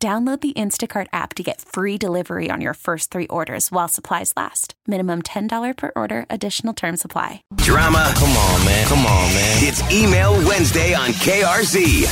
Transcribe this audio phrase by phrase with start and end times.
[0.00, 4.32] Download the Instacart app to get free delivery on your first three orders while supplies
[4.36, 4.74] last.
[4.86, 7.42] Minimum $10 per order, additional term supply.
[7.56, 8.12] Drama.
[8.14, 8.86] Come on, man.
[8.86, 9.58] Come on, man.
[9.58, 12.04] It's Email Wednesday on KRZ.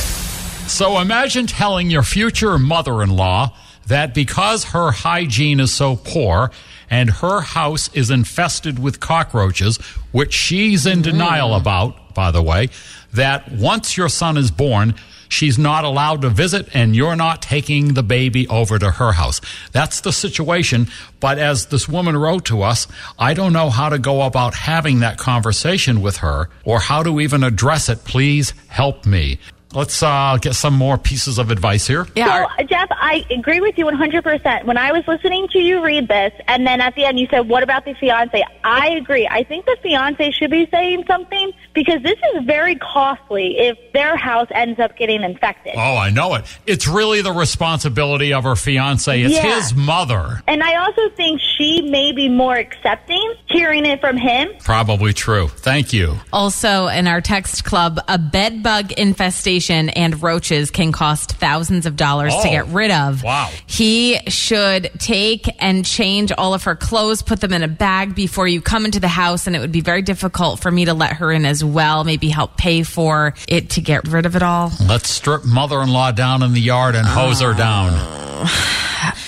[0.67, 6.51] So imagine telling your future mother in law that because her hygiene is so poor
[6.89, 9.77] and her house is infested with cockroaches,
[10.11, 11.61] which she's in denial mm.
[11.61, 12.69] about, by the way,
[13.13, 14.95] that once your son is born,
[15.29, 19.39] she's not allowed to visit and you're not taking the baby over to her house.
[19.71, 20.87] That's the situation.
[21.19, 22.87] But as this woman wrote to us,
[23.19, 27.19] I don't know how to go about having that conversation with her or how to
[27.19, 28.03] even address it.
[28.03, 29.37] Please help me.
[29.73, 32.07] Let's uh, get some more pieces of advice here.
[32.15, 32.45] Yeah.
[32.57, 34.63] So, Jeff, I agree with you 100%.
[34.63, 37.49] When I was listening to you read this, and then at the end you said,
[37.49, 38.41] what about the fiance?
[38.63, 39.27] I agree.
[39.29, 44.15] I think the fiance should be saying something because this is very costly if their
[44.15, 45.73] house ends up getting infected.
[45.75, 46.45] Oh, I know it.
[46.65, 49.21] It's really the responsibility of her fiance.
[49.21, 49.55] It's Yeah.
[49.55, 50.41] his mother.
[50.47, 54.49] And I also think she may be more accepting hearing it from him.
[54.63, 55.49] Probably true.
[55.49, 56.17] Thank you.
[56.31, 59.56] Also, in our text club, a bed bug infestation
[59.89, 63.23] and roaches can cost thousands of dollars to Oh, get rid of.
[63.23, 63.49] wow.
[63.65, 68.47] He should take and change all of her clothes, put them in a bag before
[68.47, 71.13] you come into the house, and it would be very difficult for me to let
[71.13, 72.03] her in as well.
[72.03, 74.71] Maybe help pay for it to get rid of it all.
[74.87, 77.93] Let's strip mother in law down in the yard and hose her down.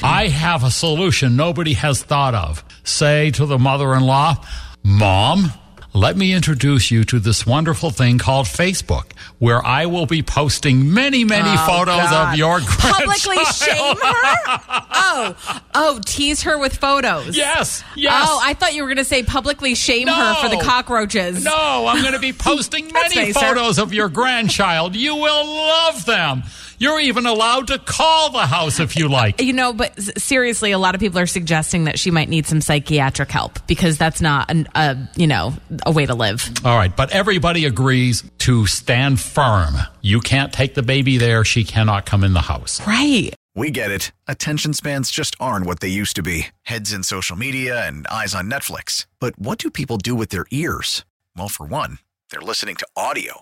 [0.03, 2.63] I have a solution nobody has thought of.
[2.83, 4.43] Say to the mother in law,
[4.83, 5.51] Mom,
[5.93, 10.93] let me introduce you to this wonderful thing called Facebook, where I will be posting
[10.93, 12.95] many, many oh, photos of your grandchild.
[12.95, 14.59] Publicly shame her?
[14.91, 17.35] Oh, oh, tease her with photos.
[17.35, 18.27] Yes, yes.
[18.27, 21.43] Oh, I thought you were going to say publicly shame her for the cockroaches.
[21.43, 23.39] No, I'm going to be posting many nicer.
[23.39, 24.95] photos of your grandchild.
[24.95, 26.43] You will love them.
[26.79, 29.41] You're even allowed to call the house if you like.
[29.41, 32.61] You know, but seriously, a lot of people are suggesting that she might need some
[32.61, 35.53] psychiatric help because that's not an, a you know
[35.85, 36.49] a way to live.
[36.63, 39.73] All right, but everybody agrees to stand firm.
[40.01, 41.43] You can't take the baby there.
[41.43, 42.85] She cannot come in the house.
[42.87, 43.31] Right.
[43.55, 44.13] We get it.
[44.25, 48.33] Attention spans just aren't what they used to be heads in social media and eyes
[48.33, 49.05] on Netflix.
[49.19, 51.03] But what do people do with their ears?
[51.35, 51.99] Well, for one,
[52.31, 53.41] they're listening to audio.